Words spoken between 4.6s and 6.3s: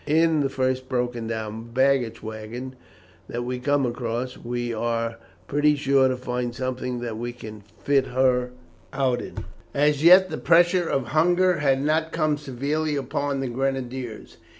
are pretty sure to